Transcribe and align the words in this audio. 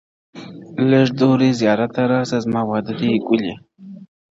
لږه 0.89 1.13
دورې 1.19 1.49
زيارت 1.59 1.89
ته 1.95 2.01
راسه 2.11 2.37
زما 2.45 2.61
واده 2.69 2.93
دی 2.99 3.09
گلي_ 3.27 3.53